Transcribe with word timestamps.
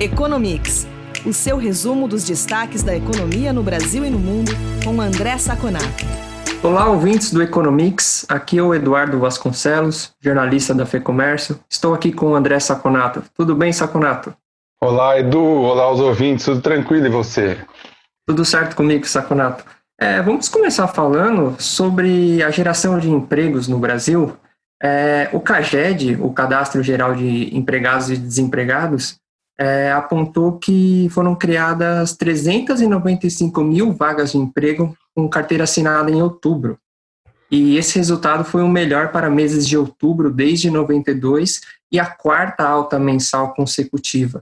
Economics, 0.00 0.86
o 1.26 1.32
seu 1.32 1.56
resumo 1.56 2.06
dos 2.06 2.22
destaques 2.22 2.84
da 2.84 2.94
economia 2.94 3.52
no 3.52 3.64
Brasil 3.64 4.04
e 4.04 4.10
no 4.10 4.18
mundo, 4.18 4.52
com 4.84 5.00
André 5.00 5.36
Saconato. 5.38 6.04
Olá, 6.62 6.88
ouvintes 6.88 7.32
do 7.32 7.42
Economics. 7.42 8.24
Aqui 8.28 8.58
é 8.58 8.62
o 8.62 8.72
Eduardo 8.72 9.18
Vasconcelos, 9.18 10.12
jornalista 10.20 10.72
da 10.72 10.86
FEComércio. 10.86 11.58
Estou 11.68 11.94
aqui 11.94 12.12
com 12.12 12.26
o 12.26 12.36
André 12.36 12.60
Saconato. 12.60 13.24
Tudo 13.34 13.56
bem, 13.56 13.72
Saconato? 13.72 14.32
Olá, 14.80 15.18
Edu. 15.18 15.42
Olá, 15.42 15.90
os 15.90 15.98
ouvintes. 15.98 16.44
Tudo 16.44 16.60
tranquilo 16.60 17.06
e 17.06 17.10
você? 17.10 17.58
Tudo 18.24 18.44
certo 18.44 18.76
comigo, 18.76 19.04
Saconato. 19.04 19.64
É, 20.00 20.22
vamos 20.22 20.48
começar 20.48 20.86
falando 20.86 21.56
sobre 21.60 22.40
a 22.44 22.52
geração 22.52 23.00
de 23.00 23.10
empregos 23.10 23.66
no 23.66 23.80
Brasil. 23.80 24.36
É, 24.80 25.28
o 25.32 25.40
CAGED, 25.40 26.18
o 26.20 26.32
Cadastro 26.32 26.84
Geral 26.84 27.16
de 27.16 27.52
Empregados 27.52 28.10
e 28.10 28.16
Desempregados, 28.16 29.18
é, 29.58 29.90
apontou 29.90 30.58
que 30.58 31.08
foram 31.10 31.34
criadas 31.34 32.16
395 32.16 33.64
mil 33.64 33.92
vagas 33.92 34.32
de 34.32 34.38
emprego 34.38 34.96
com 35.14 35.28
carteira 35.28 35.64
assinada 35.64 36.10
em 36.10 36.22
outubro. 36.22 36.78
E 37.50 37.76
esse 37.76 37.96
resultado 37.96 38.44
foi 38.44 38.62
o 38.62 38.68
melhor 38.68 39.10
para 39.10 39.28
meses 39.28 39.66
de 39.66 39.76
outubro 39.76 40.30
desde 40.30 40.70
92 40.70 41.62
e 41.90 41.98
a 41.98 42.06
quarta 42.06 42.62
alta 42.62 42.98
mensal 42.98 43.54
consecutiva. 43.54 44.40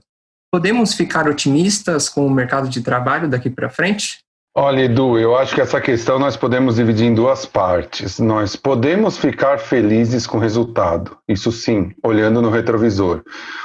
Podemos 0.51 0.93
ficar 0.93 1.27
otimistas 1.27 2.09
com 2.09 2.25
o 2.25 2.29
mercado 2.29 2.69
de 2.69 2.81
trabalho 2.81 3.29
daqui 3.29 3.49
para 3.49 3.69
frente? 3.69 4.19
Olha, 4.59 4.85
Edu, 4.85 5.19
eu 5.19 5.37
acho 5.37 5.53
que 5.53 5.61
essa 5.61 5.79
questão 5.79 6.17
nós 6.17 6.35
podemos 6.35 6.77
dividir 6.77 7.05
em 7.05 7.13
duas 7.13 7.45
partes. 7.45 8.17
Nós 8.17 8.55
podemos 8.55 9.15
ficar 9.15 9.59
felizes 9.59 10.25
com 10.25 10.39
o 10.39 10.41
resultado, 10.41 11.15
isso 11.27 11.51
sim, 11.51 11.91
olhando 12.03 12.41
no 12.41 12.49
retrovisor. 12.49 13.21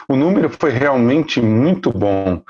O 0.06 0.14
número 0.14 0.50
foi 0.50 0.70
realmente 0.70 1.40
muito 1.40 1.90
bom. 1.90 2.42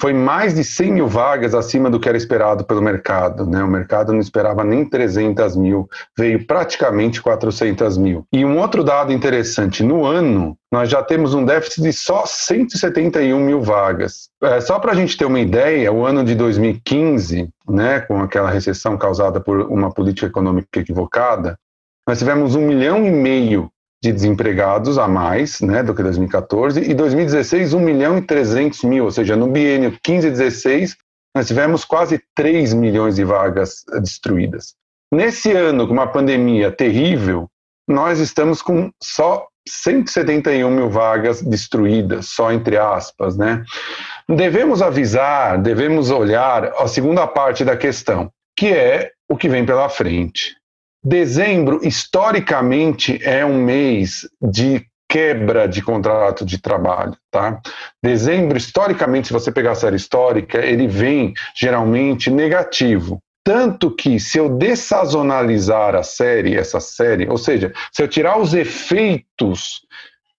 Foi 0.00 0.12
mais 0.12 0.56
de 0.56 0.64
100 0.64 0.90
mil 0.90 1.06
vagas 1.06 1.54
acima 1.54 1.88
do 1.88 2.00
que 2.00 2.08
era 2.08 2.18
esperado 2.18 2.64
pelo 2.64 2.82
mercado. 2.82 3.46
Né? 3.46 3.62
O 3.62 3.68
mercado 3.68 4.12
não 4.12 4.18
esperava 4.18 4.64
nem 4.64 4.84
300 4.84 5.54
mil, 5.56 5.88
veio 6.18 6.44
praticamente 6.44 7.22
400 7.22 7.96
mil. 7.96 8.26
E 8.32 8.44
um 8.44 8.58
outro 8.58 8.82
dado 8.82 9.12
interessante: 9.12 9.84
no 9.84 10.04
ano, 10.04 10.58
nós 10.72 10.90
já 10.90 11.00
temos 11.04 11.34
um 11.34 11.44
déficit 11.44 11.82
de 11.82 11.92
só 11.92 12.24
171 12.26 13.38
mil 13.38 13.60
vagas. 13.60 14.28
É, 14.42 14.60
só 14.60 14.80
para 14.80 14.90
a 14.90 14.94
gente 14.96 15.16
ter 15.16 15.24
uma 15.24 15.38
ideia, 15.38 15.92
o 15.92 16.04
ano 16.04 16.24
de 16.24 16.34
2015, 16.34 17.48
né, 17.68 18.00
com 18.00 18.20
aquela 18.20 18.50
recessão 18.50 18.96
causada 18.96 19.40
por 19.40 19.60
uma 19.62 19.90
política 19.92 20.26
econômica 20.26 20.80
equivocada, 20.80 21.58
nós 22.06 22.18
tivemos 22.18 22.54
um 22.54 22.60
milhão 22.60 23.06
e 23.06 23.10
meio 23.10 23.70
de 24.02 24.12
desempregados 24.12 24.98
a 24.98 25.08
mais 25.08 25.60
né, 25.62 25.82
do 25.82 25.94
que 25.94 26.02
2014, 26.02 26.80
e 26.80 26.92
2016, 26.92 27.72
1 27.72 27.80
milhão 27.80 28.18
e 28.18 28.22
300 28.22 28.84
mil, 28.84 29.04
ou 29.04 29.10
seja, 29.10 29.34
no 29.34 29.46
biênio 29.46 29.98
15 30.02 30.26
e 30.26 30.30
16, 30.30 30.96
nós 31.34 31.46
tivemos 31.46 31.84
quase 31.84 32.22
3 32.34 32.74
milhões 32.74 33.16
de 33.16 33.24
vagas 33.24 33.82
destruídas. 34.02 34.74
Nesse 35.10 35.52
ano, 35.52 35.86
com 35.86 35.94
uma 35.94 36.06
pandemia 36.06 36.70
terrível, 36.70 37.48
nós 37.88 38.18
estamos 38.18 38.60
com 38.60 38.90
só 39.02 39.46
171 39.66 40.70
mil 40.70 40.90
vagas 40.90 41.42
destruídas, 41.42 42.28
só 42.28 42.52
entre 42.52 42.76
aspas, 42.76 43.36
né? 43.36 43.64
Devemos 44.28 44.80
avisar, 44.80 45.60
devemos 45.60 46.10
olhar 46.10 46.72
a 46.78 46.88
segunda 46.88 47.26
parte 47.26 47.64
da 47.64 47.76
questão, 47.76 48.30
que 48.56 48.68
é 48.68 49.12
o 49.28 49.36
que 49.36 49.48
vem 49.48 49.66
pela 49.66 49.88
frente. 49.88 50.56
Dezembro, 51.04 51.86
historicamente, 51.86 53.20
é 53.22 53.44
um 53.44 53.62
mês 53.62 54.26
de 54.40 54.86
quebra 55.06 55.68
de 55.68 55.82
contrato 55.82 56.44
de 56.44 56.58
trabalho, 56.58 57.14
tá? 57.30 57.60
Dezembro, 58.02 58.56
historicamente, 58.56 59.26
se 59.26 59.32
você 59.32 59.52
pegar 59.52 59.72
a 59.72 59.76
série 59.76 59.96
histórica, 59.96 60.58
ele 60.58 60.88
vem 60.88 61.34
geralmente 61.54 62.30
negativo. 62.30 63.18
Tanto 63.44 63.90
que, 63.90 64.18
se 64.18 64.38
eu 64.38 64.48
dessazonalizar 64.56 65.94
a 65.94 66.02
série, 66.02 66.56
essa 66.56 66.80
série, 66.80 67.28
ou 67.28 67.36
seja, 67.36 67.74
se 67.92 68.02
eu 68.02 68.08
tirar 68.08 68.38
os 68.38 68.54
efeitos 68.54 69.82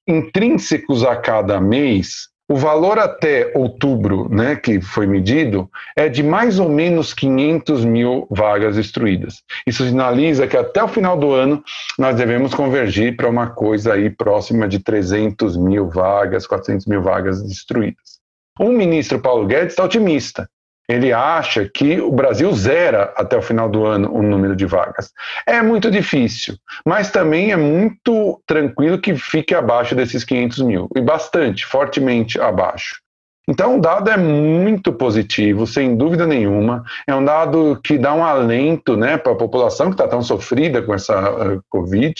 intrínsecos 0.08 1.06
a 1.06 1.16
cada 1.16 1.62
mês, 1.62 2.30
o 2.48 2.56
valor 2.56 3.00
até 3.00 3.52
outubro, 3.56 4.30
né, 4.30 4.56
que 4.56 4.80
foi 4.80 5.08
medido, 5.08 5.70
é 5.96 6.08
de 6.08 6.22
mais 6.22 6.60
ou 6.60 6.70
menos 6.70 7.14
500 7.14 7.84
mil 7.84 8.28
vagas 8.30 8.76
destruídas. 8.76 9.42
Isso 9.66 9.84
sinaliza 9.84 10.48
que 10.48 10.56
até 10.56 10.84
o 10.84 10.88
final 10.88 11.18
do 11.18 11.32
ano 11.32 11.64
nós 11.98 12.16
devemos 12.16 12.54
convergir 12.54 13.16
para 13.18 13.30
uma 13.30 13.50
coisa 13.50 13.94
aí 13.94 14.10
próxima 14.10 14.68
de 14.68 14.80
300 14.80 15.58
mil 15.58 15.90
vagas, 15.90 16.46
400 16.46 16.86
mil 16.86 17.02
vagas 17.02 17.42
destruídas. 17.42 18.20
O 18.60 18.70
ministro 18.70 19.20
Paulo 19.20 19.48
Guedes 19.48 19.74
está 19.74 19.84
otimista 19.84 20.48
ele 20.88 21.12
acha 21.12 21.68
que 21.68 22.00
o 22.00 22.12
Brasil 22.12 22.52
zera 22.54 23.14
até 23.16 23.38
o 23.38 23.42
final 23.42 23.70
do 23.70 23.86
ano 23.86 24.12
o 24.14 24.22
número 24.22 24.56
de 24.56 24.66
vagas. 24.66 25.12
É 25.46 25.62
muito 25.62 25.90
difícil, 25.90 26.56
mas 26.86 27.10
também 27.10 27.52
é 27.52 27.56
muito 27.56 28.42
tranquilo 28.46 29.00
que 29.00 29.16
fique 29.16 29.56
abaixo 29.56 29.96
desses 29.96 30.24
500 30.24 30.62
mil, 30.62 30.90
e 30.96 31.02
bastante, 31.02 31.66
fortemente 31.66 32.40
abaixo. 32.40 33.04
Então, 33.48 33.78
o 33.78 33.82
dado 33.82 34.10
é 34.10 34.18
muito 34.18 34.92
positivo, 34.92 35.68
sem 35.68 35.96
dúvida 35.96 36.26
nenhuma. 36.26 36.84
É 37.06 37.14
um 37.14 37.24
dado 37.24 37.80
que 37.84 37.98
dá 37.98 38.12
um 38.14 38.24
alento 38.24 38.98
né, 38.98 39.18
para 39.18 39.34
a 39.34 39.38
população 39.38 39.88
que 39.88 39.94
está 39.94 40.08
tão 40.08 40.22
sofrida 40.22 40.82
com 40.82 40.94
essa 40.94 41.32
uh, 41.32 41.64
Covid, 41.70 42.16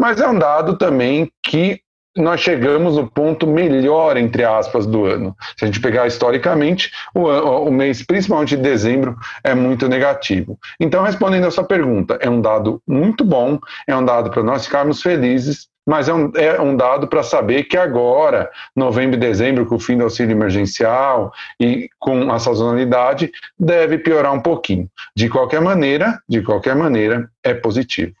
mas 0.00 0.20
é 0.20 0.26
um 0.26 0.38
dado 0.38 0.78
também 0.78 1.30
que 1.42 1.80
nós 2.16 2.40
chegamos 2.40 2.96
no 2.96 3.10
ponto 3.10 3.46
melhor, 3.46 4.16
entre 4.16 4.44
aspas, 4.44 4.86
do 4.86 5.04
ano. 5.04 5.36
Se 5.56 5.64
a 5.64 5.66
gente 5.66 5.80
pegar 5.80 6.06
historicamente, 6.06 6.90
o, 7.14 7.26
o, 7.26 7.72
mês, 7.72 8.04
principalmente 8.04 8.56
de 8.56 8.62
dezembro, 8.62 9.16
é 9.42 9.54
muito 9.54 9.88
negativo. 9.88 10.58
Então, 10.78 11.02
respondendo 11.02 11.46
a 11.46 11.50
sua 11.50 11.64
pergunta, 11.64 12.18
é 12.20 12.30
um 12.30 12.40
dado 12.40 12.80
muito 12.86 13.24
bom, 13.24 13.58
é 13.86 13.96
um 13.96 14.04
dado 14.04 14.30
para 14.30 14.42
nós 14.42 14.64
ficarmos 14.64 15.02
felizes, 15.02 15.68
mas 15.86 16.08
é 16.08 16.14
um, 16.14 16.32
é 16.34 16.60
um 16.60 16.76
dado 16.76 17.06
para 17.06 17.22
saber 17.22 17.64
que 17.64 17.76
agora, 17.76 18.50
novembro 18.74 19.16
e 19.16 19.20
dezembro, 19.20 19.66
com 19.66 19.74
o 19.74 19.80
fim 19.80 19.98
do 19.98 20.04
auxílio 20.04 20.32
emergencial 20.32 21.32
e 21.60 21.88
com 21.98 22.32
a 22.32 22.38
sazonalidade, 22.38 23.30
deve 23.58 23.98
piorar 23.98 24.32
um 24.32 24.40
pouquinho. 24.40 24.88
De 25.14 25.28
qualquer 25.28 25.60
maneira, 25.60 26.18
de 26.28 26.42
qualquer 26.42 26.74
maneira, 26.74 27.28
é 27.42 27.52
positivo. 27.52 28.14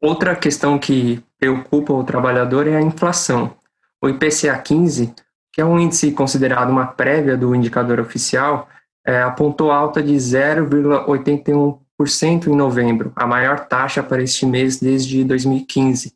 Outra 0.00 0.34
questão 0.34 0.78
que 0.78 1.22
preocupa 1.38 1.92
o 1.92 2.02
trabalhador 2.02 2.66
é 2.66 2.74
a 2.76 2.80
inflação. 2.80 3.54
O 4.02 4.08
IPCA 4.08 4.56
15, 4.56 5.14
que 5.52 5.60
é 5.60 5.64
um 5.64 5.78
índice 5.78 6.10
considerado 6.12 6.70
uma 6.70 6.86
prévia 6.86 7.36
do 7.36 7.54
indicador 7.54 8.00
oficial, 8.00 8.66
é, 9.06 9.20
apontou 9.20 9.70
alta 9.70 10.02
de 10.02 10.14
0,81% 10.14 12.46
em 12.46 12.56
novembro, 12.56 13.12
a 13.14 13.26
maior 13.26 13.66
taxa 13.66 14.02
para 14.02 14.22
este 14.22 14.46
mês 14.46 14.80
desde 14.80 15.22
2015. 15.22 16.14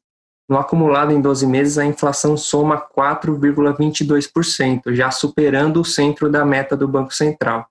No 0.49 0.57
acumulado 0.59 1.13
em 1.13 1.21
12 1.21 1.47
meses, 1.47 1.77
a 1.79 1.85
inflação 1.85 2.39
soma 2.39 2.79
4,22%, 2.79 4.95
já 4.95 5.11
superando 5.11 5.81
o 5.81 5.85
centro 5.85 6.31
da 6.31 6.43
meta 6.45 6.77
do 6.77 6.87
Banco 6.89 7.15
Central. 7.15 7.67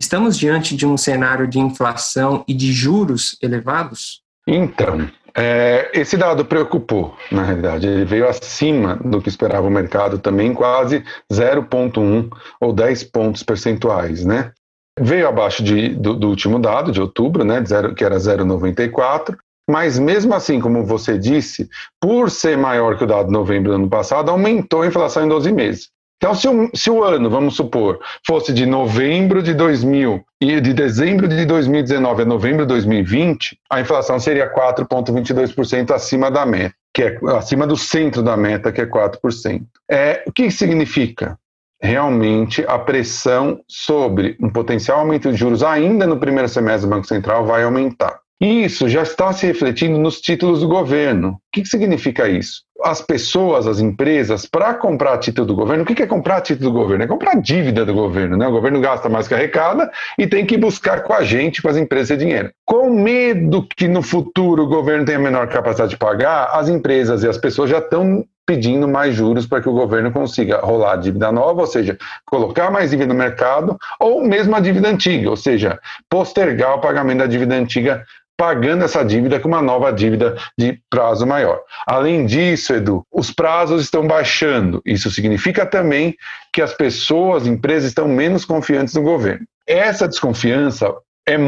Estamos 0.00 0.38
diante 0.38 0.76
de 0.76 0.86
um 0.86 0.96
cenário 0.96 1.48
de 1.48 1.58
inflação 1.58 2.44
e 2.46 2.54
de 2.54 2.72
juros 2.72 3.36
elevados? 3.42 4.22
Então, 4.46 5.10
é, 5.34 5.90
esse 5.94 6.16
dado 6.16 6.44
preocupou, 6.44 7.14
na 7.30 7.42
realidade. 7.42 7.86
Ele 7.86 8.04
veio 8.04 8.28
acima 8.28 8.96
do 8.96 9.20
que 9.20 9.28
esperava 9.28 9.66
o 9.66 9.70
mercado 9.70 10.18
também, 10.18 10.52
quase 10.52 11.04
0,1 11.32 12.28
ou 12.60 12.72
10 12.72 13.04
pontos 13.04 13.42
percentuais, 13.42 14.24
né? 14.24 14.52
Veio 15.00 15.28
abaixo 15.28 15.62
de, 15.62 15.90
do, 15.90 16.14
do, 16.14 16.28
último 16.28 16.58
dado, 16.58 16.90
de 16.90 17.00
outubro, 17.00 17.44
né, 17.44 17.64
zero, 17.64 17.94
que 17.94 18.04
era 18.04 18.16
0,94, 18.16 19.36
mas 19.70 19.98
mesmo 19.98 20.34
assim, 20.34 20.58
como 20.60 20.84
você 20.84 21.16
disse, 21.16 21.68
por 22.00 22.30
ser 22.30 22.56
maior 22.56 22.96
que 22.96 23.04
o 23.04 23.06
dado 23.06 23.26
de 23.26 23.32
novembro 23.32 23.70
do 23.70 23.76
ano 23.76 23.88
passado, 23.88 24.30
aumentou 24.30 24.82
a 24.82 24.86
inflação 24.86 25.24
em 25.24 25.28
12 25.28 25.52
meses. 25.52 25.90
Então, 26.18 26.34
se 26.34 26.48
o, 26.48 26.70
se 26.74 26.90
o 26.90 27.04
ano, 27.04 27.30
vamos 27.30 27.54
supor, 27.54 28.00
fosse 28.26 28.52
de 28.52 28.66
novembro 28.66 29.40
de 29.40 29.54
2000 29.54 30.20
e 30.40 30.60
de 30.60 30.74
dezembro 30.74 31.28
de 31.28 31.46
2019 31.46 32.22
a 32.22 32.24
novembro 32.24 32.66
de 32.66 32.68
2020, 32.68 33.56
a 33.70 33.80
inflação 33.80 34.18
seria 34.18 34.52
4,22% 34.52 35.92
acima 35.92 36.28
da 36.28 36.44
meta, 36.44 36.74
que 36.92 37.04
é 37.04 37.18
acima 37.36 37.68
do 37.68 37.76
centro 37.76 38.20
da 38.20 38.36
meta, 38.36 38.72
que 38.72 38.80
é 38.80 38.86
4%. 38.86 39.62
É, 39.88 40.24
o 40.26 40.32
que 40.32 40.50
significa? 40.50 41.38
Realmente, 41.80 42.64
a 42.66 42.76
pressão 42.76 43.60
sobre 43.68 44.36
um 44.40 44.50
potencial 44.50 44.98
aumento 44.98 45.30
de 45.30 45.38
juros 45.38 45.62
ainda 45.62 46.04
no 46.04 46.18
primeiro 46.18 46.48
semestre 46.48 46.88
do 46.88 46.92
Banco 46.92 47.06
Central 47.06 47.46
vai 47.46 47.62
aumentar. 47.62 48.18
Isso 48.40 48.88
já 48.88 49.02
está 49.02 49.32
se 49.32 49.46
refletindo 49.46 49.98
nos 49.98 50.20
títulos 50.20 50.60
do 50.60 50.68
governo. 50.68 51.30
O 51.30 51.38
que, 51.52 51.64
significa 51.64 52.28
isso? 52.28 52.62
As 52.84 53.00
pessoas, 53.00 53.66
as 53.66 53.80
empresas, 53.80 54.46
para 54.46 54.74
comprar 54.74 55.18
título 55.18 55.48
do 55.48 55.56
governo, 55.56 55.82
o 55.82 55.86
que 55.86 56.00
é 56.00 56.06
comprar 56.06 56.40
título 56.40 56.70
do 56.70 56.78
governo? 56.78 57.02
É 57.02 57.06
comprar 57.08 57.34
dívida 57.40 57.84
do 57.84 57.92
governo. 57.92 58.36
Né? 58.36 58.46
O 58.46 58.52
governo 58.52 58.80
gasta 58.80 59.08
mais 59.08 59.26
que 59.26 59.34
arrecada 59.34 59.90
e 60.16 60.24
tem 60.28 60.46
que 60.46 60.56
buscar 60.56 61.02
com 61.02 61.12
a 61.12 61.24
gente, 61.24 61.60
com 61.60 61.68
as 61.68 61.76
empresas, 61.76 62.16
dinheiro. 62.16 62.52
Com 62.64 62.88
medo 62.90 63.66
que 63.76 63.88
no 63.88 64.02
futuro 64.02 64.62
o 64.62 64.68
governo 64.68 65.04
tenha 65.04 65.18
menor 65.18 65.48
capacidade 65.48 65.90
de 65.90 65.96
pagar, 65.96 66.50
as 66.52 66.68
empresas 66.68 67.24
e 67.24 67.28
as 67.28 67.38
pessoas 67.38 67.70
já 67.70 67.78
estão 67.78 68.24
pedindo 68.46 68.88
mais 68.88 69.14
juros 69.14 69.46
para 69.46 69.60
que 69.60 69.68
o 69.68 69.74
governo 69.74 70.10
consiga 70.10 70.60
rolar 70.60 70.92
a 70.92 70.96
dívida 70.96 71.30
nova, 71.30 71.60
ou 71.60 71.66
seja, 71.66 71.98
colocar 72.24 72.70
mais 72.70 72.90
dívida 72.90 73.12
no 73.12 73.18
mercado, 73.18 73.76
ou 74.00 74.22
mesmo 74.22 74.56
a 74.56 74.60
dívida 74.60 74.88
antiga, 74.88 75.28
ou 75.28 75.36
seja, 75.36 75.78
postergar 76.08 76.76
o 76.76 76.80
pagamento 76.80 77.18
da 77.18 77.26
dívida 77.26 77.54
antiga 77.54 78.06
pagando 78.38 78.84
essa 78.84 79.04
dívida 79.04 79.40
com 79.40 79.48
uma 79.48 79.60
nova 79.60 79.92
dívida 79.92 80.36
de 80.56 80.80
prazo 80.88 81.26
maior. 81.26 81.60
Além 81.84 82.24
disso, 82.24 82.72
Edu, 82.72 83.04
os 83.12 83.32
prazos 83.32 83.82
estão 83.82 84.06
baixando. 84.06 84.80
Isso 84.86 85.10
significa 85.10 85.66
também 85.66 86.16
que 86.52 86.62
as 86.62 86.72
pessoas, 86.72 87.48
empresas 87.48 87.88
estão 87.88 88.06
menos 88.06 88.44
confiantes 88.44 88.94
no 88.94 89.02
governo. 89.02 89.44
Essa 89.66 90.06
desconfiança 90.06 90.94
é 91.34 91.38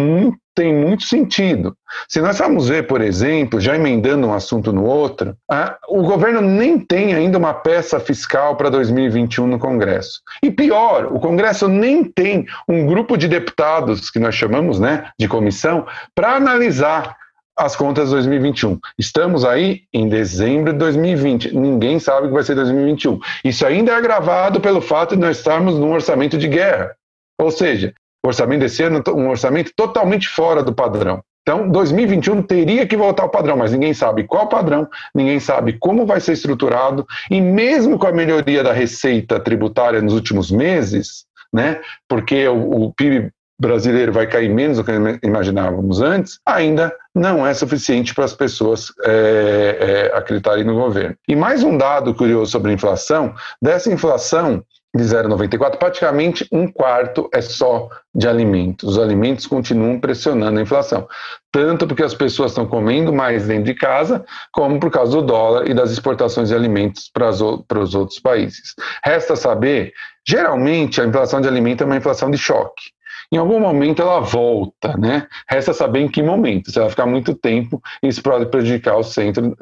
tem 0.55 0.75
muito 0.75 1.05
sentido. 1.05 1.75
Se 2.09 2.21
nós 2.21 2.39
vamos 2.39 2.69
ver, 2.69 2.87
por 2.87 3.01
exemplo, 3.01 3.61
já 3.61 3.75
emendando 3.75 4.27
um 4.27 4.35
assunto 4.35 4.73
no 4.73 4.85
outro, 4.85 5.35
a, 5.51 5.79
o 5.89 6.03
governo 6.03 6.43
nem 6.43 6.79
tem 6.79 7.15
ainda 7.15 7.39
uma 7.39 7.55
peça 7.55 7.99
fiscal 7.99 8.57
para 8.57 8.69
2021 8.69 9.47
no 9.47 9.59
Congresso. 9.59 10.21
E 10.43 10.51
pior, 10.51 11.07
o 11.07 11.19
Congresso 11.19 11.67
nem 11.67 12.05
tem 12.05 12.47
um 12.69 12.87
grupo 12.87 13.17
de 13.17 13.27
deputados, 13.27 14.11
que 14.11 14.19
nós 14.19 14.35
chamamos 14.35 14.79
né, 14.79 15.09
de 15.19 15.27
comissão, 15.27 15.87
para 16.15 16.35
analisar 16.35 17.17
as 17.57 17.77
contas 17.77 18.09
de 18.09 18.15
2021. 18.17 18.79
Estamos 18.99 19.45
aí 19.45 19.83
em 19.93 20.09
dezembro 20.09 20.73
de 20.73 20.79
2020. 20.79 21.57
Ninguém 21.57 21.99
sabe 21.99 22.27
o 22.27 22.29
que 22.29 22.35
vai 22.35 22.43
ser 22.43 22.55
2021. 22.55 23.19
Isso 23.45 23.67
ainda 23.67 23.93
é 23.93 23.95
agravado 23.95 24.61
pelo 24.61 24.81
fato 24.81 25.15
de 25.15 25.21
nós 25.21 25.39
estarmos 25.39 25.75
num 25.77 25.93
orçamento 25.93 26.37
de 26.37 26.49
guerra. 26.49 26.95
Ou 27.39 27.51
seja, 27.51 27.95
o 28.25 28.29
orçamento 28.29 28.61
desse 28.61 28.83
ano 28.83 29.03
um 29.09 29.29
orçamento 29.29 29.73
totalmente 29.75 30.29
fora 30.29 30.63
do 30.63 30.75
padrão. 30.75 31.23
Então, 31.43 31.69
2021 31.71 32.43
teria 32.43 32.87
que 32.87 32.97
voltar 32.97 33.23
ao 33.23 33.31
padrão, 33.31 33.57
mas 33.57 33.73
ninguém 33.73 33.95
sabe 33.95 34.25
qual 34.25 34.49
padrão, 34.49 34.87
ninguém 35.15 35.41
sabe 35.41 35.73
como 35.79 36.07
vai 36.07 36.21
ser 36.21 36.33
estruturado, 36.33 37.07
e 37.31 37.41
mesmo 37.41 37.99
com 37.99 38.07
a 38.07 38.13
melhoria 38.13 38.63
da 38.63 38.73
receita 38.73 39.41
tributária 39.41 40.03
nos 40.03 40.13
últimos 40.13 40.51
meses, 40.51 41.25
né, 41.53 41.81
porque 42.07 42.47
o, 42.47 42.85
o 42.85 42.95
PIB 42.95 43.33
brasileiro 43.61 44.13
vai 44.13 44.27
cair 44.27 44.49
menos 44.49 44.79
do 44.79 44.85
que 44.85 44.93
imaginávamos 45.23 46.01
antes, 46.01 46.39
ainda 46.47 46.95
não 47.15 47.47
é 47.47 47.53
suficiente 47.53 48.15
para 48.15 48.25
as 48.25 48.33
pessoas 48.33 48.87
é, 49.05 50.11
é, 50.13 50.17
acreditarem 50.17 50.65
no 50.65 50.75
governo. 50.75 51.15
E 51.29 51.37
mais 51.37 51.63
um 51.63 51.77
dado 51.77 52.15
curioso 52.15 52.53
sobre 52.53 52.71
a 52.71 52.75
inflação: 52.75 53.35
dessa 53.61 53.93
inflação, 53.93 54.65
de 54.95 55.05
0,94, 55.05 55.77
praticamente 55.77 56.47
um 56.51 56.67
quarto 56.67 57.29
é 57.33 57.41
só 57.41 57.89
de 58.13 58.27
alimentos. 58.27 58.91
Os 58.91 58.99
alimentos 58.99 59.47
continuam 59.47 60.01
pressionando 60.01 60.59
a 60.59 60.63
inflação, 60.63 61.07
tanto 61.53 61.87
porque 61.87 62.03
as 62.03 62.15
pessoas 62.15 62.51
estão 62.51 62.67
comendo 62.67 63.13
mais 63.13 63.47
dentro 63.47 63.65
de 63.65 63.75
casa, 63.75 64.25
como 64.53 64.81
por 64.81 64.91
causa 64.91 65.13
do 65.13 65.23
dólar 65.23 65.69
e 65.69 65.75
das 65.75 65.93
exportações 65.93 66.49
de 66.49 66.55
alimentos 66.55 67.09
para, 67.13 67.29
os 67.29 67.95
outros 67.95 68.19
países. 68.19 68.75
Resta 69.05 69.37
saber, 69.37 69.93
geralmente 70.27 71.01
a 71.01 71.07
inflação 71.07 71.41
de 71.41 71.47
alimentos 71.47 71.83
é 71.83 71.87
uma 71.87 71.97
inflação 71.97 72.29
de 72.29 72.39
choque. 72.39 72.91
Em 73.33 73.37
algum 73.37 73.61
momento 73.61 74.03
ela 74.03 74.19
volta, 74.19 74.97
né? 74.97 75.29
Resta 75.49 75.73
saber 75.73 76.01
em 76.01 76.09
que 76.09 76.21
momento. 76.21 76.73
Se 76.73 76.81
ela 76.81 76.91
ficar 76.91 77.07
muito 77.07 77.33
tempo, 77.33 77.81
isso 78.03 78.21
pode 78.21 78.47
prejudicar 78.47 78.97
o 78.97 79.05
centro, 79.05 79.57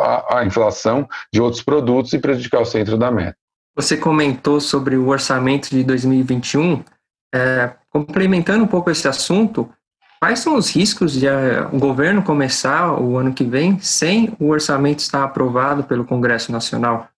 a, 0.00 0.38
a 0.38 0.44
inflação 0.44 1.08
de 1.32 1.42
outros 1.42 1.60
produtos 1.60 2.12
e 2.12 2.20
prejudicar 2.20 2.60
o 2.60 2.64
centro 2.64 2.96
da 2.96 3.10
meta. 3.10 3.36
Você 3.80 3.96
comentou 3.96 4.60
sobre 4.60 4.94
o 4.94 5.08
orçamento 5.08 5.70
de 5.70 5.82
2021. 5.82 6.84
É, 7.34 7.70
complementando 7.88 8.62
um 8.62 8.66
pouco 8.66 8.90
esse 8.90 9.08
assunto, 9.08 9.70
quais 10.20 10.40
são 10.40 10.54
os 10.56 10.68
riscos 10.68 11.14
de 11.14 11.26
uh, 11.26 11.66
o 11.72 11.78
governo 11.78 12.22
começar 12.22 13.00
o 13.00 13.16
ano 13.16 13.32
que 13.32 13.42
vem 13.42 13.78
sem 13.78 14.36
o 14.38 14.50
orçamento 14.50 14.98
estar 14.98 15.24
aprovado 15.24 15.84
pelo 15.84 16.04
Congresso 16.04 16.52
Nacional? 16.52 17.08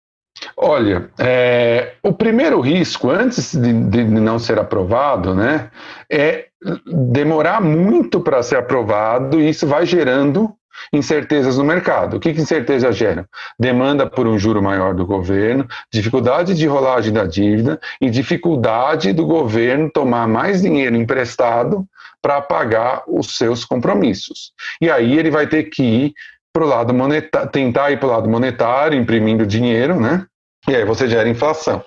Olha, 0.56 1.10
é, 1.18 1.94
o 2.00 2.12
primeiro 2.12 2.60
risco, 2.60 3.10
antes 3.10 3.56
de, 3.56 3.72
de, 3.72 4.04
não 4.04 4.38
ser 4.38 4.60
aprovado, 4.60 5.34
né, 5.34 5.68
é 6.08 6.46
demorar 6.86 7.60
muito 7.60 8.20
para 8.20 8.40
ser 8.40 8.58
aprovado 8.58 9.40
e 9.40 9.48
isso 9.48 9.66
vai 9.66 9.84
gerando 9.84 10.54
Incertezas 10.92 11.58
no 11.58 11.64
mercado. 11.64 12.16
O 12.16 12.20
que, 12.20 12.32
que 12.32 12.40
incerteza 12.40 12.92
gera? 12.92 13.28
Demanda 13.58 14.06
por 14.06 14.26
um 14.26 14.38
juro 14.38 14.62
maior 14.62 14.94
do 14.94 15.06
governo, 15.06 15.66
dificuldade 15.92 16.54
de 16.54 16.66
rolagem 16.66 17.12
da 17.12 17.24
dívida 17.24 17.80
e 18.00 18.10
dificuldade 18.10 19.12
do 19.12 19.26
governo 19.26 19.90
tomar 19.90 20.26
mais 20.28 20.62
dinheiro 20.62 20.96
emprestado 20.96 21.86
para 22.20 22.40
pagar 22.40 23.02
os 23.06 23.36
seus 23.36 23.64
compromissos. 23.64 24.52
E 24.80 24.90
aí 24.90 25.19
ele 25.19 25.30
vai 25.30 25.46
ter 25.46 25.64
que 25.64 25.82
ir 25.82 26.14
para 26.52 26.64
o 26.64 26.69
lado 26.69 26.92
monetário, 26.92 27.48
tentar 27.50 27.90
ir 27.90 27.98
para 27.98 28.08
o 28.08 28.12
lado 28.12 28.28
monetário, 28.28 28.98
imprimindo 28.98 29.46
dinheiro, 29.46 29.98
né? 29.98 30.26
E 30.69 30.76
aí 30.76 30.84
você 30.84 31.08
gera 31.08 31.28
inflação. 31.28 31.82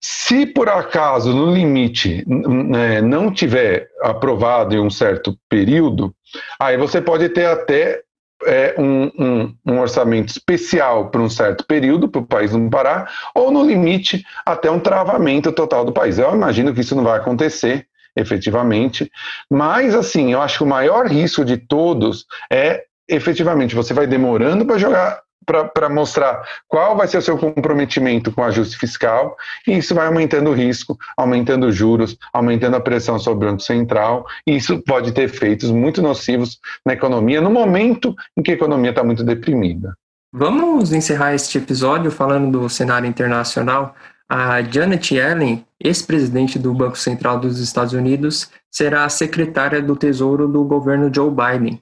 Se 0.00 0.44
por 0.44 0.68
acaso 0.68 1.34
no 1.34 1.52
limite 1.52 2.24
né, 2.26 3.00
não 3.00 3.32
tiver 3.32 3.88
aprovado 4.02 4.74
em 4.74 4.78
um 4.78 4.90
certo 4.90 5.36
período, 5.48 6.14
aí 6.60 6.76
você 6.76 7.00
pode 7.00 7.28
ter 7.30 7.46
até 7.46 8.02
é, 8.46 8.74
um, 8.78 9.10
um, 9.18 9.54
um, 9.66 9.78
orçamento 9.80 10.30
especial 10.30 11.10
por 11.10 11.20
um 11.20 11.28
certo 11.28 11.64
período 11.64 12.08
para 12.08 12.20
o 12.20 12.26
país 12.26 12.52
não 12.52 12.68
parar, 12.68 13.10
ou 13.34 13.50
no 13.50 13.64
limite 13.64 14.24
até 14.44 14.70
um 14.70 14.80
travamento 14.80 15.52
total 15.52 15.84
do 15.84 15.92
país. 15.92 16.18
Eu 16.18 16.34
imagino 16.34 16.72
que 16.72 16.80
isso 16.80 16.94
não 16.94 17.04
vai 17.04 17.18
acontecer 17.18 17.86
efetivamente, 18.16 19.10
mas 19.50 19.94
assim, 19.94 20.32
eu 20.32 20.40
acho 20.40 20.58
que 20.58 20.64
o 20.64 20.68
maior 20.68 21.06
risco 21.06 21.44
de 21.44 21.56
todos 21.56 22.26
é 22.50 22.84
efetivamente 23.08 23.74
você 23.74 23.92
vai 23.92 24.06
demorando 24.06 24.64
para 24.64 24.78
jogar 24.78 25.20
para 25.44 25.88
mostrar 25.88 26.42
qual 26.68 26.96
vai 26.96 27.06
ser 27.06 27.18
o 27.18 27.22
seu 27.22 27.36
comprometimento 27.38 28.32
com 28.32 28.40
o 28.40 28.44
ajuste 28.44 28.76
fiscal, 28.76 29.36
e 29.66 29.78
isso 29.78 29.94
vai 29.94 30.06
aumentando 30.06 30.50
o 30.50 30.54
risco, 30.54 30.98
aumentando 31.16 31.66
os 31.66 31.74
juros, 31.74 32.16
aumentando 32.32 32.76
a 32.76 32.80
pressão 32.80 33.18
sobre 33.18 33.46
o 33.46 33.50
Banco 33.50 33.62
Central, 33.62 34.26
e 34.46 34.56
isso 34.56 34.82
pode 34.82 35.12
ter 35.12 35.22
efeitos 35.22 35.70
muito 35.70 36.00
nocivos 36.02 36.58
na 36.84 36.92
economia, 36.92 37.40
no 37.40 37.50
momento 37.50 38.14
em 38.36 38.42
que 38.42 38.50
a 38.50 38.54
economia 38.54 38.90
está 38.90 39.04
muito 39.04 39.22
deprimida. 39.22 39.94
Vamos 40.32 40.92
encerrar 40.92 41.32
este 41.34 41.58
episódio 41.58 42.10
falando 42.10 42.50
do 42.50 42.68
cenário 42.68 43.08
internacional. 43.08 43.94
A 44.28 44.60
Janet 44.62 45.14
Yellen, 45.14 45.64
ex-presidente 45.78 46.58
do 46.58 46.74
Banco 46.74 46.98
Central 46.98 47.38
dos 47.38 47.60
Estados 47.60 47.92
Unidos, 47.92 48.50
será 48.68 49.04
a 49.04 49.08
secretária 49.08 49.80
do 49.80 49.94
Tesouro 49.94 50.48
do 50.48 50.64
governo 50.64 51.08
Joe 51.14 51.30
Biden. 51.30 51.78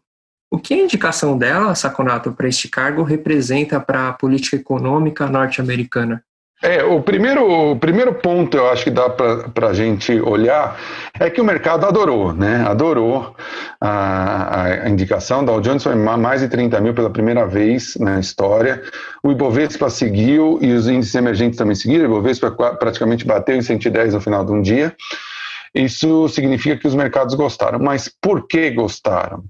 O 0.53 0.59
que 0.59 0.75
a 0.75 0.77
indicação 0.77 1.39
dela, 1.39 1.75
Saconato, 1.75 2.31
para 2.33 2.47
este 2.47 2.69
cargo 2.69 3.03
representa 3.03 3.81
para 3.81 4.11
a 4.11 4.13
política 4.13 4.55
econômica 4.55 5.27
norte-americana? 5.27 6.23
É, 6.63 6.85
o 6.85 7.01
primeiro, 7.01 7.73
o 7.73 7.77
primeiro 7.77 8.13
ponto 8.13 8.55
eu 8.55 8.69
acho 8.69 8.85
que 8.85 8.91
dá 8.91 9.09
para 9.09 9.69
a 9.69 9.73
gente 9.73 10.13
olhar 10.21 10.79
é 11.19 11.31
que 11.31 11.41
o 11.41 11.45
mercado 11.45 11.87
adorou, 11.87 12.35
né? 12.35 12.67
Adorou 12.67 13.35
a, 13.81 14.65
a 14.85 14.91
indicação. 14.91 15.43
da 15.43 15.59
Jones 15.59 15.83
foi 15.83 15.95
mais 15.95 16.43
de 16.43 16.49
30 16.49 16.79
mil 16.83 16.93
pela 16.93 17.09
primeira 17.09 17.47
vez 17.47 17.97
na 17.97 18.21
história. 18.21 18.83
O 19.23 19.33
Ibovespa 19.33 19.89
seguiu 19.89 20.59
e 20.61 20.71
os 20.75 20.87
índices 20.87 21.15
emergentes 21.15 21.57
também 21.57 21.75
seguiram. 21.75 22.05
O 22.05 22.13
Ibovespa 22.13 22.51
praticamente 22.51 23.25
bateu 23.25 23.57
em 23.57 23.63
110 23.63 24.13
no 24.13 24.21
final 24.21 24.45
de 24.45 24.53
um 24.53 24.61
dia. 24.61 24.95
Isso 25.75 26.29
significa 26.29 26.77
que 26.77 26.87
os 26.87 26.95
mercados 26.95 27.35
gostaram. 27.35 27.79
Mas 27.79 28.13
por 28.21 28.47
que 28.47 28.71
gostaram? 28.71 29.43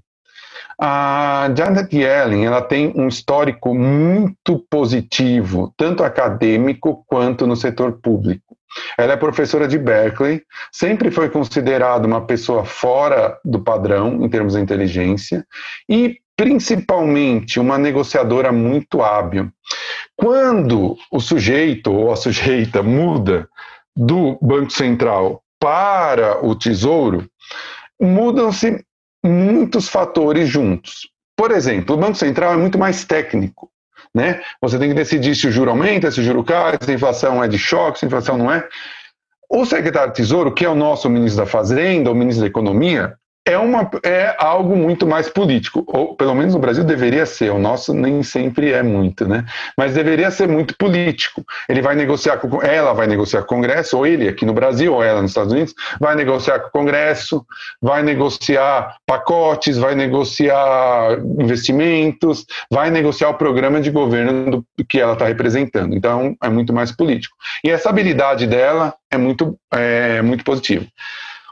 A 0.85 1.49
Janet 1.55 1.95
Yellen 1.95 2.45
ela 2.45 2.61
tem 2.61 2.91
um 2.93 3.07
histórico 3.07 3.73
muito 3.73 4.59
positivo, 4.69 5.73
tanto 5.77 6.03
acadêmico 6.03 7.05
quanto 7.07 7.47
no 7.47 7.55
setor 7.55 8.01
público. 8.01 8.57
Ela 8.97 9.13
é 9.13 9.15
professora 9.15 9.65
de 9.65 9.77
Berkeley, 9.77 10.41
sempre 10.73 11.09
foi 11.09 11.29
considerada 11.29 12.05
uma 12.05 12.25
pessoa 12.25 12.65
fora 12.65 13.39
do 13.45 13.61
padrão 13.61 14.25
em 14.25 14.27
termos 14.27 14.55
de 14.55 14.59
inteligência 14.59 15.47
e 15.87 16.17
principalmente 16.35 17.61
uma 17.61 17.77
negociadora 17.77 18.51
muito 18.51 19.01
hábil. 19.01 19.49
Quando 20.17 20.97
o 21.09 21.21
sujeito 21.21 21.93
ou 21.93 22.11
a 22.11 22.17
sujeita 22.17 22.83
muda 22.83 23.47
do 23.95 24.37
Banco 24.41 24.73
Central 24.73 25.41
para 25.57 26.45
o 26.45 26.53
Tesouro, 26.53 27.25
mudam-se 27.97 28.83
muitos 29.23 29.87
fatores 29.87 30.49
juntos. 30.49 31.09
Por 31.35 31.51
exemplo, 31.51 31.95
o 31.95 31.99
Banco 31.99 32.15
Central 32.15 32.53
é 32.53 32.57
muito 32.57 32.77
mais 32.77 33.05
técnico. 33.05 33.69
Né? 34.13 34.41
Você 34.61 34.77
tem 34.77 34.89
que 34.89 34.95
decidir 34.95 35.35
se 35.35 35.47
o 35.47 35.51
juro 35.51 35.71
aumenta, 35.71 36.11
se 36.11 36.19
o 36.19 36.23
juro 36.23 36.43
cai, 36.43 36.77
se 36.79 36.91
a 36.91 36.93
inflação 36.93 37.43
é 37.43 37.47
de 37.47 37.57
choque, 37.57 37.99
se 37.99 38.05
a 38.05 38.07
inflação 38.07 38.37
não 38.37 38.51
é. 38.51 38.67
O 39.49 39.65
secretário 39.65 40.11
de 40.11 40.17
Tesouro, 40.17 40.53
que 40.53 40.65
é 40.65 40.69
o 40.69 40.75
nosso 40.75 41.09
ministro 41.09 41.43
da 41.43 41.49
Fazenda, 41.49 42.11
o 42.11 42.15
ministro 42.15 42.41
da 42.41 42.47
Economia, 42.47 43.17
é, 43.45 43.57
uma, 43.57 43.89
é 44.05 44.35
algo 44.39 44.75
muito 44.75 45.05
mais 45.05 45.27
político, 45.29 45.83
ou 45.85 46.15
pelo 46.15 46.33
menos 46.33 46.53
no 46.53 46.59
Brasil 46.59 46.83
deveria 46.83 47.25
ser, 47.25 47.51
o 47.51 47.59
nosso 47.59 47.93
nem 47.93 48.23
sempre 48.23 48.71
é 48.71 48.81
muito, 48.81 49.27
né? 49.27 49.45
Mas 49.77 49.93
deveria 49.93 50.31
ser 50.31 50.47
muito 50.47 50.77
político. 50.77 51.43
Ele 51.67 51.81
vai 51.81 51.95
negociar 51.95 52.37
com 52.37 52.61
ela, 52.61 52.93
vai 52.93 53.05
negociar 53.05 53.41
com 53.41 53.55
o 53.55 53.57
Congresso, 53.57 53.97
ou 53.97 54.07
ele 54.07 54.29
aqui 54.29 54.45
no 54.45 54.53
Brasil, 54.53 54.93
ou 54.93 55.03
ela 55.03 55.21
nos 55.21 55.31
Estados 55.31 55.51
Unidos, 55.51 55.73
vai 55.99 56.15
negociar 56.15 56.59
com 56.59 56.67
o 56.67 56.71
Congresso, 56.71 57.45
vai 57.81 58.01
negociar 58.01 58.95
pacotes, 59.05 59.77
vai 59.77 59.93
negociar 59.93 61.17
investimentos, 61.39 62.45
vai 62.71 62.89
negociar 62.89 63.29
o 63.29 63.33
programa 63.35 63.81
de 63.81 63.91
governo 63.91 64.51
do, 64.51 64.65
que 64.87 64.99
ela 64.99 65.13
está 65.13 65.25
representando. 65.25 65.93
Então 65.93 66.35
é 66.41 66.49
muito 66.49 66.71
mais 66.71 66.91
político. 66.91 67.35
E 67.63 67.69
essa 67.69 67.89
habilidade 67.89 68.47
dela 68.47 68.93
é 69.11 69.17
muito, 69.17 69.57
é, 69.71 70.21
muito 70.21 70.45
positiva. 70.45 70.85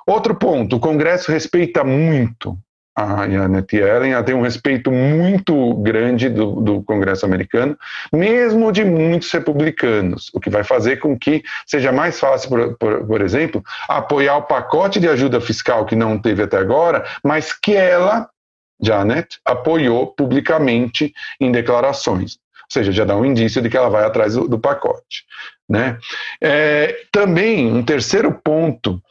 Outro 0.06 0.36
ponto, 0.36 0.76
o 0.76 0.80
Congresso 0.80 1.32
respeita 1.32 1.84
muito 1.84 2.58
a 2.96 3.28
Janet 3.30 3.74
Yellen, 3.76 4.12
ela 4.12 4.24
tem 4.24 4.36
um 4.36 4.42
respeito 4.42 4.92
muito 4.92 5.76
grande 5.76 6.30
do, 6.30 6.60
do, 6.62 6.84
Congresso 6.84 7.26
americano, 7.26 7.78
mesmo 8.12 8.72
de 8.72 8.84
muitos 8.84 9.32
republicanos, 9.32 10.30
o 10.34 10.40
que 10.40 10.50
vai 10.50 10.64
fazer 10.64 10.98
com 10.98 11.18
que 11.18 11.42
seja 11.66 11.92
mais 11.92 12.20
fácil, 12.20 12.50
por, 12.50 12.78
por, 12.78 13.08
por 13.08 13.22
exemplo, 13.22 13.64
apoiar 13.88 14.38
o 14.38 14.44
pacote 14.44 15.00
de 15.00 15.08
ajuda 15.08 15.40
fiscal 15.40 15.86
que 15.86 15.96
não 15.96 16.20
teve 16.20 16.44
até 16.44 16.58
agora, 16.58 17.06
mas 17.24 17.54
que 17.54 17.76
ela, 17.76 18.30
Janet, 18.82 19.40
apoiou 19.46 20.08
publicamente 20.08 21.14
em 21.40 21.52
declarações. 21.52 22.34
Ou 22.34 22.74
seja, 22.74 22.92
já 22.92 23.06
dá 23.06 23.16
um 23.16 23.26
indício 23.26 23.62
de 23.62 23.70
que 23.70 23.78
ela 23.78 23.90
vai 23.90 24.04
atrás 24.04 24.34
do, 24.34 24.48
do 24.48 24.60
pacote. 24.60 25.26
Né? 25.72 25.98
É, 26.42 26.94
também, 27.14 27.72
um 27.72 27.82
terceiro 27.82 28.30
ponto 28.44 29.02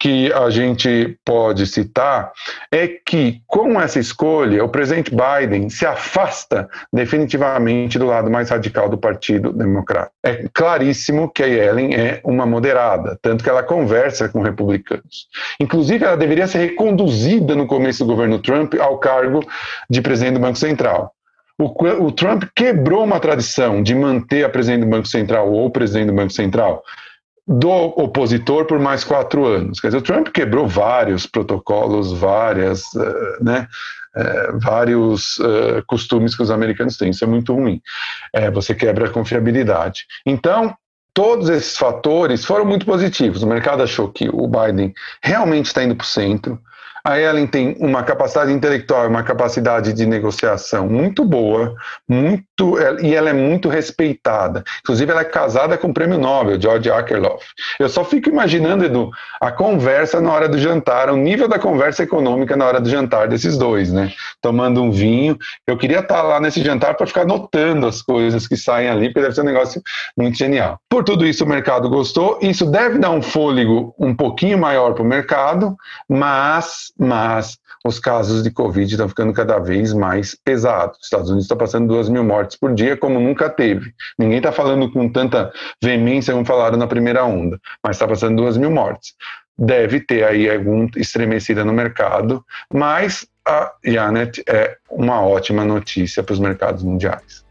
que 0.00 0.32
a 0.32 0.50
gente 0.50 1.16
pode 1.24 1.64
citar 1.64 2.32
é 2.72 2.88
que, 2.88 3.40
com 3.46 3.80
essa 3.80 4.00
escolha, 4.00 4.64
o 4.64 4.68
presidente 4.68 5.12
Biden 5.12 5.70
se 5.70 5.86
afasta 5.86 6.68
definitivamente 6.92 8.00
do 8.00 8.06
lado 8.06 8.28
mais 8.28 8.50
radical 8.50 8.88
do 8.88 8.98
Partido 8.98 9.52
Democrata. 9.52 10.10
É 10.24 10.48
claríssimo 10.52 11.30
que 11.30 11.44
a 11.44 11.46
Yellen 11.46 11.94
é 11.94 12.20
uma 12.24 12.44
moderada, 12.44 13.16
tanto 13.22 13.44
que 13.44 13.50
ela 13.50 13.62
conversa 13.62 14.28
com 14.28 14.42
republicanos. 14.42 15.28
Inclusive, 15.60 16.04
ela 16.04 16.16
deveria 16.16 16.48
ser 16.48 16.58
reconduzida 16.58 17.54
no 17.54 17.68
começo 17.68 18.04
do 18.04 18.10
governo 18.10 18.40
Trump 18.40 18.74
ao 18.80 18.98
cargo 18.98 19.46
de 19.88 20.02
presidente 20.02 20.34
do 20.34 20.40
Banco 20.40 20.58
Central. 20.58 21.14
O, 21.58 22.06
o, 22.06 22.12
Trump 22.12 22.44
quebrou 22.54 23.02
uma 23.02 23.18
tradição 23.18 23.82
de 23.82 23.92
manter 23.92 24.44
a 24.44 24.48
presidente 24.48 24.84
do 24.84 24.90
Banco 24.90 25.08
Central 25.08 25.50
ou 25.50 25.66
o 25.66 25.70
presidente 25.70 26.06
do 26.06 26.14
Banco 26.14 26.32
Central 26.32 26.84
do 27.48 27.70
opositor 27.70 28.66
por 28.66 28.78
mais 28.78 29.02
quatro 29.02 29.46
anos. 29.46 29.80
Quer 29.80 29.88
dizer, 29.88 29.98
o 29.98 30.02
Trump 30.02 30.28
quebrou 30.28 30.68
vários 30.68 31.26
protocolos, 31.26 32.12
várias, 32.12 32.82
uh, 32.94 33.42
né, 33.42 33.66
uh, 34.14 34.58
vários 34.60 35.38
uh, 35.38 35.82
costumes 35.86 36.36
que 36.36 36.42
os 36.42 36.50
americanos 36.50 36.98
têm. 36.98 37.08
Isso 37.08 37.24
é 37.24 37.26
muito 37.26 37.54
ruim. 37.54 37.80
você 38.52 38.74
quebra 38.74 39.06
a 39.06 39.10
confiabilidade. 39.10 40.04
Então, 40.26 40.76
todos 41.14 41.48
esses 41.48 41.76
fatores 41.76 42.44
foram 42.44 42.66
muito 42.66 42.84
positivos. 42.84 43.42
O 43.42 43.46
mercado 43.46 43.82
achou 43.82 44.08
que 44.12 44.28
o 44.28 44.46
Biden 44.46 44.92
realmente 45.22 45.66
está 45.66 45.82
indo 45.82 45.96
para 45.96 46.04
o 46.04 46.06
centro 46.06 46.60
a 47.08 47.18
Ellen 47.18 47.46
tem 47.46 47.74
uma 47.80 48.02
capacidade 48.02 48.52
intelectual, 48.52 49.08
uma 49.08 49.22
capacidade 49.22 49.94
de 49.94 50.04
negociação 50.04 50.86
muito 50.86 51.24
boa, 51.24 51.74
muito 52.06 52.44
e 53.00 53.14
ela 53.14 53.30
é 53.30 53.32
muito 53.32 53.70
respeitada. 53.70 54.62
Inclusive, 54.80 55.10
ela 55.10 55.22
é 55.22 55.24
casada 55.24 55.78
com 55.78 55.88
o 55.88 55.94
prêmio 55.94 56.18
Nobel, 56.18 56.60
George 56.60 56.90
Akerlof. 56.90 57.46
Eu 57.80 57.88
só 57.88 58.04
fico 58.04 58.28
imaginando, 58.28 58.84
Edu, 58.84 59.10
a 59.40 59.50
conversa 59.50 60.20
na 60.20 60.30
hora 60.30 60.50
do 60.50 60.58
jantar, 60.58 61.08
o 61.08 61.16
nível 61.16 61.48
da 61.48 61.58
conversa 61.58 62.02
econômica 62.02 62.54
na 62.56 62.66
hora 62.66 62.78
do 62.78 62.90
jantar 62.90 63.26
desses 63.26 63.56
dois, 63.56 63.90
né? 63.90 64.12
Tomando 64.42 64.82
um 64.82 64.90
vinho. 64.90 65.38
Eu 65.66 65.78
queria 65.78 66.00
estar 66.00 66.20
lá 66.20 66.38
nesse 66.38 66.62
jantar 66.62 66.94
para 66.94 67.06
ficar 67.06 67.24
notando 67.24 67.86
as 67.86 68.02
coisas 68.02 68.46
que 68.46 68.56
saem 68.56 68.90
ali, 68.90 69.06
porque 69.06 69.22
deve 69.22 69.34
ser 69.34 69.40
um 69.40 69.44
negócio 69.44 69.80
muito 70.14 70.36
genial. 70.36 70.78
Por 70.90 71.04
tudo 71.04 71.26
isso, 71.26 71.42
o 71.42 71.48
mercado 71.48 71.88
gostou. 71.88 72.38
Isso 72.42 72.70
deve 72.70 72.98
dar 72.98 73.10
um 73.10 73.22
fôlego 73.22 73.94
um 73.98 74.14
pouquinho 74.14 74.58
maior 74.58 74.92
para 74.92 75.02
o 75.02 75.06
mercado, 75.06 75.74
mas 76.06 76.92
mas 76.98 77.58
os 77.84 77.98
casos 77.98 78.42
de 78.42 78.50
Covid 78.50 78.90
estão 78.90 79.08
ficando 79.08 79.32
cada 79.32 79.58
vez 79.58 79.92
mais 79.92 80.34
pesados. 80.44 80.98
Os 80.98 81.04
Estados 81.04 81.28
Unidos 81.28 81.44
está 81.44 81.56
passando 81.56 81.86
duas 81.86 82.08
mil 82.08 82.24
mortes 82.24 82.56
por 82.56 82.74
dia, 82.74 82.96
como 82.96 83.20
nunca 83.20 83.48
teve. 83.48 83.92
Ninguém 84.18 84.38
está 84.38 84.50
falando 84.50 84.90
com 84.90 85.08
tanta 85.08 85.52
veemência 85.82 86.34
como 86.34 86.44
falaram 86.44 86.76
na 86.76 86.86
primeira 86.86 87.24
onda, 87.24 87.58
mas 87.82 87.96
está 87.96 88.06
passando 88.06 88.36
duas 88.36 88.56
mil 88.56 88.70
mortes. 88.70 89.14
Deve 89.56 90.00
ter 90.00 90.24
aí 90.24 90.50
algum 90.50 90.88
estremecida 90.96 91.64
no 91.64 91.72
mercado, 91.72 92.44
mas 92.72 93.26
a 93.46 93.72
Janet 93.84 94.42
é 94.46 94.76
uma 94.90 95.22
ótima 95.22 95.64
notícia 95.64 96.22
para 96.22 96.32
os 96.32 96.38
mercados 96.38 96.82
mundiais. 96.82 97.44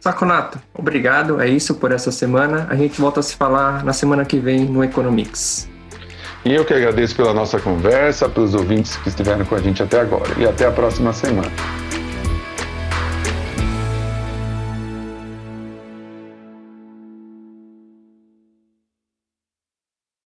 Saconato, 0.00 0.60
obrigado. 0.74 1.40
É 1.40 1.48
isso 1.48 1.76
por 1.76 1.90
essa 1.90 2.12
semana. 2.12 2.66
A 2.68 2.74
gente 2.74 3.00
volta 3.00 3.20
a 3.20 3.22
se 3.22 3.34
falar 3.36 3.82
na 3.82 3.94
semana 3.94 4.24
que 4.26 4.38
vem 4.38 4.66
no 4.66 4.84
Economics. 4.84 5.66
E 6.44 6.52
eu 6.52 6.64
que 6.64 6.74
agradeço 6.74 7.16
pela 7.16 7.32
nossa 7.32 7.58
conversa, 7.58 8.28
pelos 8.28 8.54
ouvintes 8.54 8.96
que 8.96 9.08
estiveram 9.08 9.44
com 9.46 9.54
a 9.54 9.60
gente 9.60 9.82
até 9.82 10.00
agora. 10.00 10.30
E 10.36 10.44
até 10.44 10.66
a 10.66 10.70
próxima 10.70 11.12
semana. 11.12 11.50